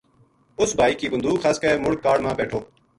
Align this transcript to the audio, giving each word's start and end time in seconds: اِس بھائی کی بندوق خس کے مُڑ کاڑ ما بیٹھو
اِس 0.61 0.71
بھائی 0.77 0.93
کی 0.99 1.07
بندوق 1.11 1.37
خس 1.43 1.57
کے 1.61 1.71
مُڑ 1.83 1.93
کاڑ 2.03 2.17
ما 2.25 2.31
بیٹھو 2.37 2.59